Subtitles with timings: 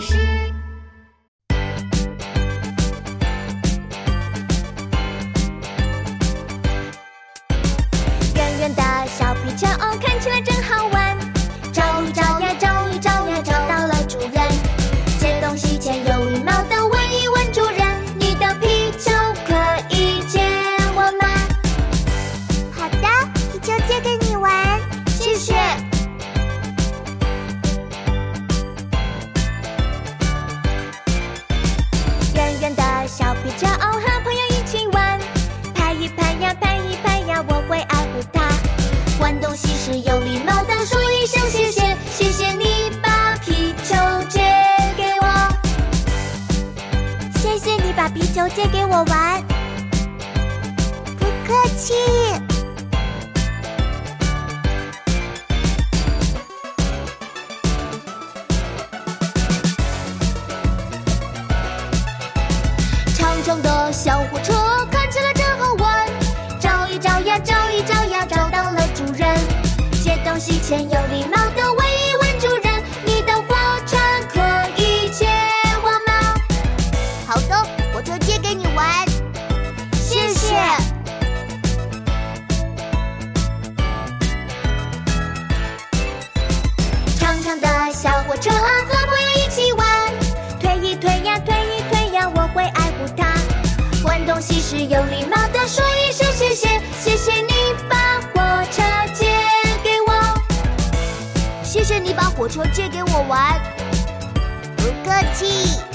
[0.00, 0.16] 是
[8.34, 9.66] 圆圆的小皮球，
[10.00, 10.49] 看起来。
[36.54, 38.40] 拍一拍呀我会爱护它
[39.20, 43.94] 玩东西时有礼貌的说一声谢谢谢谢你把皮球
[44.28, 44.40] 借
[44.96, 45.26] 给我。
[47.36, 49.42] 谢谢你把皮球借给我玩。
[51.18, 51.94] 不客气。
[63.14, 64.69] 长长的小火车
[70.70, 70.99] 先有。
[101.90, 103.60] 谢你把火车借给我玩。
[104.76, 105.89] 不客气。